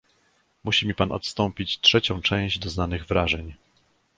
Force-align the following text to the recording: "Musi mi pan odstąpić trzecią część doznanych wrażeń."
"Musi 0.63 0.87
mi 0.87 0.93
pan 0.95 1.11
odstąpić 1.11 1.79
trzecią 1.81 2.21
część 2.21 2.59
doznanych 2.59 3.05
wrażeń." 3.05 3.53